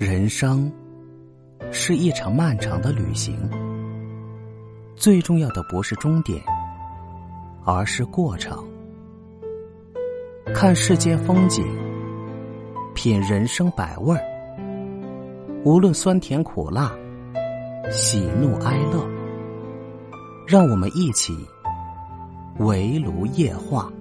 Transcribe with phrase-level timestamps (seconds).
[0.00, 0.72] 人生
[1.70, 3.38] 是一场漫长的旅行，
[4.96, 6.42] 最重要的不是终点，
[7.66, 8.64] 而是过程。
[10.54, 11.62] 看世间风景，
[12.94, 14.24] 品人生百味儿，
[15.66, 16.90] 无论酸甜苦辣，
[17.90, 19.06] 喜怒哀乐，
[20.46, 21.36] 让我们一起
[22.56, 23.92] 围炉夜话。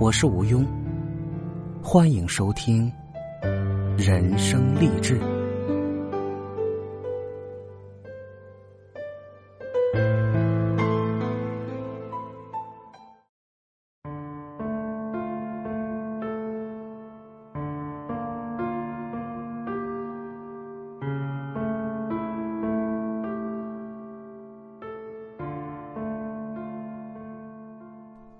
[0.00, 0.64] 我是吴庸，
[1.82, 2.90] 欢迎收听。
[3.96, 5.20] 人生励志。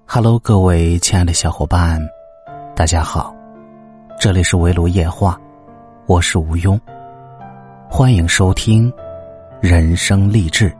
[0.06, 1.98] Hello，各位亲爱的小伙伴，
[2.76, 3.34] 大家好，
[4.22, 5.36] 这里是围炉夜话。
[6.06, 6.78] 我是吴庸，
[7.90, 8.88] 欢迎收听
[9.60, 10.72] 人生励志。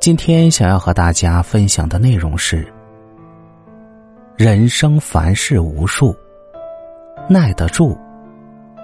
[0.00, 2.66] 今天想要和大家分享的内容是：
[4.34, 6.12] 人生凡事无数，
[7.28, 7.96] 耐得住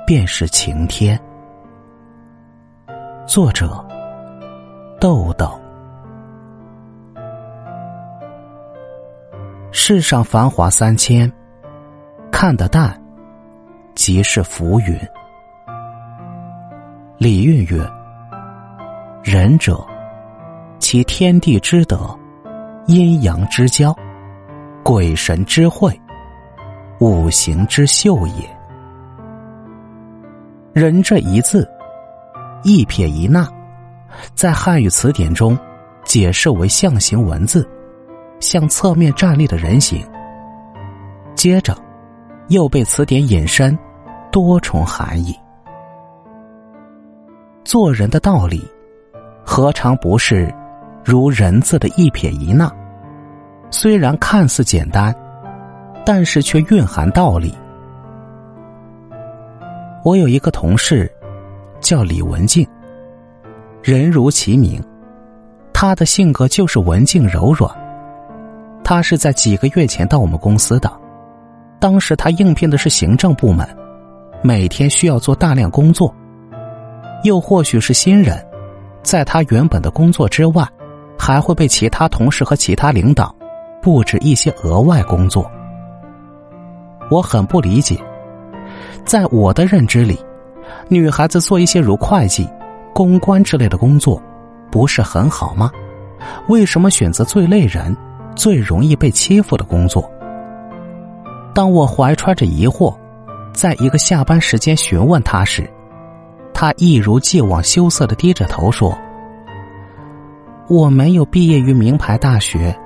[0.06, 1.20] 便是晴天。
[3.26, 3.84] 作者：
[5.00, 5.50] 豆豆。
[9.72, 11.28] 世上繁华三千，
[12.38, 12.94] 看得淡。
[13.94, 14.94] 即是浮云。
[17.16, 17.82] 李运曰
[19.24, 19.82] ：“仁者，
[20.78, 22.14] 其天地之德，
[22.88, 23.96] 阴阳之交，
[24.84, 25.98] 鬼神之会，
[27.00, 28.56] 五行之秀也。”
[30.74, 31.66] 人这一字，
[32.62, 33.48] 一撇一捺，
[34.34, 35.58] 在汉语词典中
[36.04, 37.66] 解释为象形文字，
[38.40, 40.06] 向侧面站立的人形。
[41.34, 41.74] 接着，
[42.48, 43.78] 又被词典引申。
[44.32, 45.34] 多重含义。
[47.64, 48.62] 做人的道理，
[49.42, 50.54] 何尝不是
[51.02, 52.70] 如人字的一撇一捺？
[53.70, 55.14] 虽然看似简单，
[56.04, 57.54] 但是却蕴含道理。
[60.04, 61.10] 我有一个同事，
[61.80, 62.68] 叫李文静，
[63.82, 64.84] 人如其名，
[65.72, 67.74] 他的性格就是文静柔软。
[68.84, 70.92] 他是在几个月前到我们公司的，
[71.86, 73.64] 当时他应聘的是行政部门。
[74.42, 76.12] 每天需要做大量工作，
[77.22, 78.44] 又或许是新人，
[79.04, 80.66] 在他原本的工作之外，
[81.16, 83.32] 还会被其他同事和其他领导
[83.80, 85.48] 布置一些额外工作。
[87.08, 87.96] 我很不理解，
[89.04, 90.18] 在我的认知里，
[90.88, 92.48] 女孩子做一些如会计、
[92.92, 94.20] 公关之类的工作，
[94.72, 95.70] 不是很好吗？
[96.48, 97.96] 为什么选择最累人、
[98.34, 100.10] 最容易被欺负的工作？
[101.56, 102.94] 当我怀揣着疑惑。
[103.54, 105.66] 在一个下班时间询问他时，
[106.52, 108.94] 他一如既往羞涩的低着头说
[110.68, 112.78] ：“我没有毕业于名牌大学，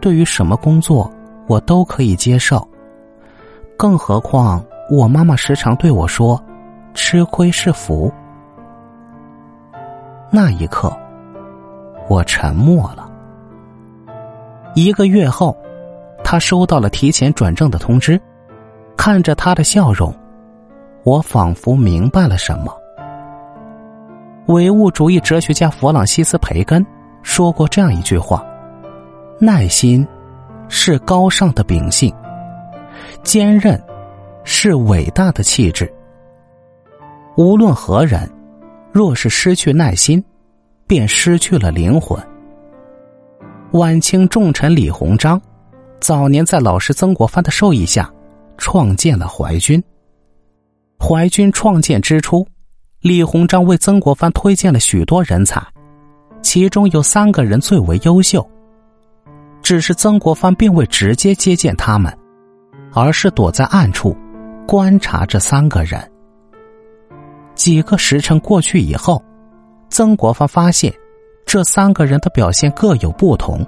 [0.00, 1.12] 对于什么工作
[1.46, 2.66] 我都可以接受。
[3.76, 6.42] 更何况我妈妈时常对我说，
[6.94, 8.10] 吃亏是福。”
[10.32, 10.90] 那一刻，
[12.08, 13.06] 我沉默了。
[14.74, 15.54] 一个月后，
[16.24, 18.20] 他收到了提前转正的通知。
[18.96, 20.14] 看着他的笑容，
[21.04, 22.74] 我仿佛明白了什么。
[24.46, 26.84] 唯物主义哲学家弗朗西斯·培根
[27.22, 28.44] 说过这样一句话
[29.38, 30.06] ：“耐心
[30.68, 32.14] 是高尚的秉性，
[33.22, 33.80] 坚韧
[34.44, 35.92] 是伟大的气质。
[37.36, 38.30] 无论何人，
[38.92, 40.24] 若是失去耐心，
[40.86, 42.18] 便失去了灵魂。”
[43.72, 45.40] 晚清重臣李鸿章
[46.00, 48.10] 早年在老师曾国藩的授意下。
[48.56, 49.82] 创建了淮军。
[50.96, 52.46] 淮军创建之初，
[53.00, 55.60] 李鸿章为曾国藩推荐了许多人才，
[56.40, 58.48] 其中有三个人最为优秀。
[59.60, 62.16] 只是曾国藩并未直接接见他们，
[62.92, 64.16] 而是躲在暗处
[64.68, 66.08] 观察这三个人。
[67.56, 69.20] 几个时辰过去以后，
[69.90, 70.94] 曾国藩发现
[71.44, 73.66] 这三个人的表现各有不同，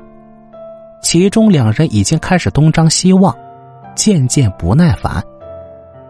[1.00, 3.36] 其中两人已经开始东张西望。
[3.94, 5.24] 渐渐不耐烦，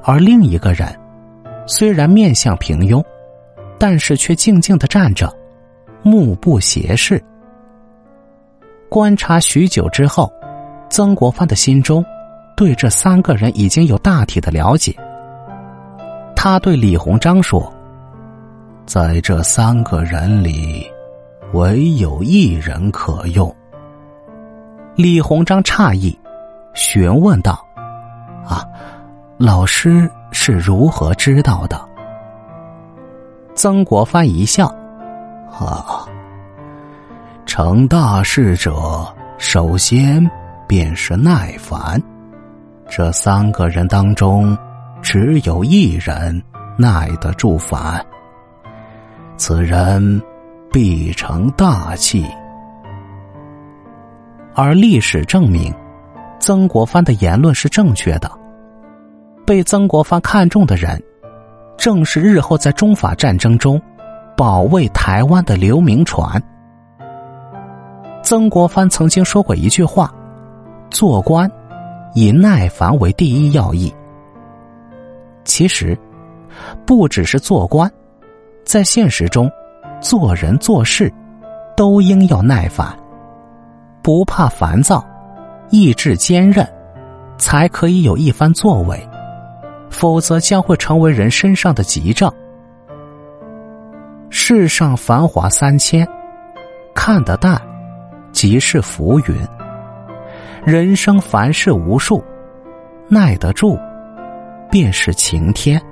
[0.02, 0.88] 而另一个人
[1.68, 3.00] 虽然面相平庸，
[3.78, 5.32] 但是却静静的站着，
[6.02, 7.22] 目不斜视。
[8.88, 10.28] 观察许久之后，
[10.90, 12.04] 曾国藩的心中
[12.56, 14.92] 对这三个人已经有大体的了解。
[16.34, 17.72] 他对李鸿章说
[18.84, 20.84] ：“在这三个人里，
[21.52, 23.54] 唯有一人可用。”
[24.96, 26.18] 李鸿章诧异，
[26.72, 27.62] 询问道。
[28.46, 28.66] 啊，
[29.36, 31.78] 老师是如何知道的？
[33.54, 34.74] 曾国藩一笑
[35.52, 36.06] ：“啊，
[37.44, 39.06] 成大事者，
[39.36, 40.26] 首先
[40.66, 42.02] 便是耐烦。
[42.88, 44.56] 这三个人当中，
[45.02, 46.42] 只有一人
[46.78, 48.02] 耐得住烦。
[49.36, 50.22] 此人
[50.72, 52.24] 必成大器。
[54.56, 55.72] 而历史证明。”
[56.40, 58.30] 曾国藩的言论是正确的。
[59.46, 61.02] 被曾国藩看中的人，
[61.78, 63.80] 正是日后在中法战争中
[64.36, 66.42] 保卫台湾的刘铭传。
[68.22, 70.12] 曾国藩曾经说过一句话
[70.90, 71.50] ：“做官
[72.12, 73.92] 以耐烦为第一要义。”
[75.44, 75.96] 其实，
[76.84, 77.90] 不只是做官，
[78.64, 79.50] 在现实中，
[80.00, 81.12] 做人做事
[81.76, 82.96] 都应要耐烦，
[84.06, 85.04] 不怕烦躁。
[85.68, 86.64] 意志坚韧，
[87.38, 88.96] 才可以有一番作为；
[89.90, 92.32] 否则将会成为人身上的急症。
[94.30, 96.06] 世上繁华三千，
[96.94, 97.60] 看得淡，
[98.30, 99.34] 即是浮云；
[100.64, 102.22] 人生凡事无数，
[103.08, 103.76] 耐得住，
[104.70, 105.82] 便是晴天。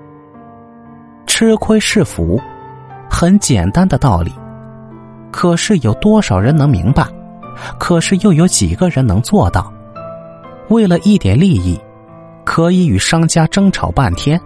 [1.26, 2.40] 吃亏是福，
[3.10, 4.32] 很简单的道理，
[5.32, 7.04] 可是有多少人能明白？
[7.78, 9.72] 可是又有几个人能做到？
[10.68, 11.78] 为了一点利益，
[12.44, 14.38] 可以与商家争吵半天；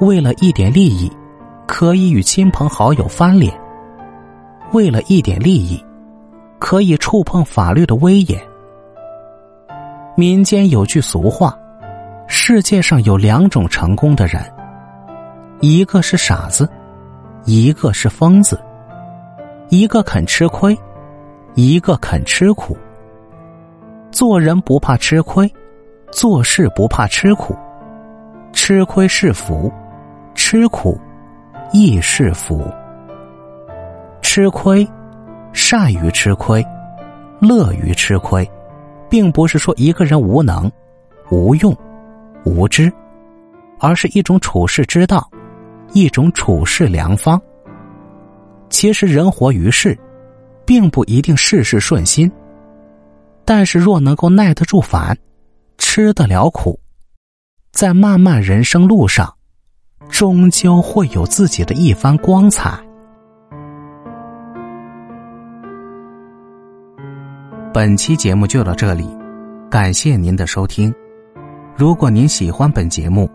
[0.00, 1.10] 为了一点利益，
[1.66, 3.50] 可以与亲朋好友翻脸；
[4.72, 5.82] 为了一点利益，
[6.58, 8.38] 可以触碰法律的威严。
[10.14, 11.56] 民间有句俗话
[12.28, 14.42] ：“世界上有两种成功的人，
[15.60, 16.68] 一个是傻子，
[17.46, 18.56] 一个是疯子；
[19.70, 20.78] 一个肯吃亏。”
[21.54, 22.76] 一个肯吃苦，
[24.10, 25.52] 做人不怕吃亏，
[26.12, 27.56] 做事不怕吃苦。
[28.52, 29.72] 吃亏是福，
[30.34, 30.98] 吃苦
[31.72, 32.62] 亦是福。
[34.22, 34.88] 吃亏，
[35.52, 36.64] 善于吃亏，
[37.40, 38.48] 乐于吃亏，
[39.08, 40.70] 并不是说一个人无能、
[41.30, 41.76] 无用、
[42.44, 42.92] 无知，
[43.78, 45.28] 而是一种处世之道，
[45.92, 47.40] 一种处世良方。
[48.68, 49.98] 其实人活于世。
[50.70, 52.30] 并不一定事事顺心，
[53.44, 55.18] 但是若能够耐得住烦，
[55.78, 56.78] 吃得了苦，
[57.72, 59.34] 在漫漫人生路上，
[60.08, 62.78] 终究会有自己的一番光彩。
[67.74, 69.04] 本期节目就到这里，
[69.68, 70.94] 感谢您的收听。
[71.74, 73.28] 如果您喜欢本节目，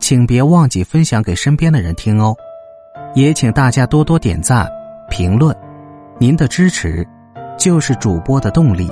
[0.00, 2.34] 请别忘记分享给身边的人听哦，
[3.14, 4.68] 也请大家多多点赞、
[5.08, 5.56] 评论。
[6.18, 7.06] 您的支持，
[7.58, 8.88] 就是主播的动力。